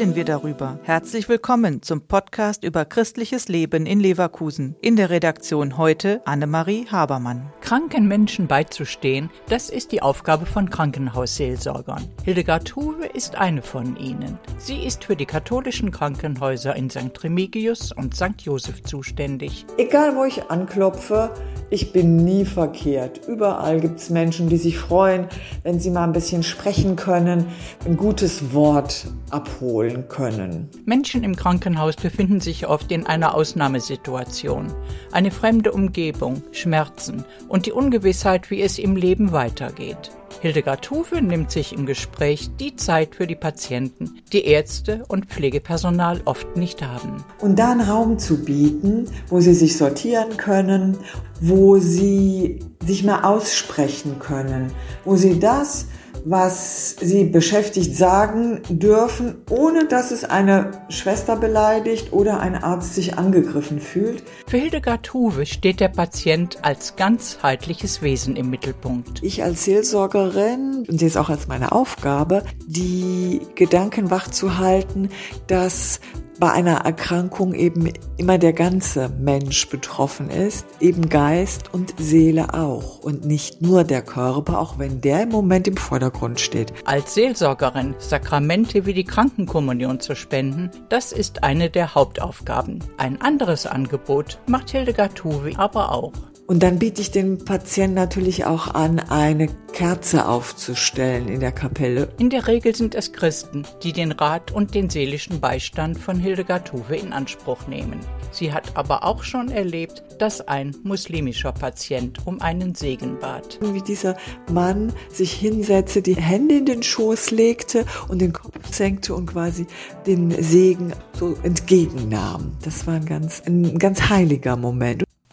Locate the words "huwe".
12.76-13.08, 65.14-65.46, 95.22-95.52, 106.72-106.96